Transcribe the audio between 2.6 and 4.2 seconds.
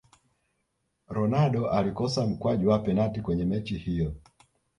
wa penati kwenye mechi hiyo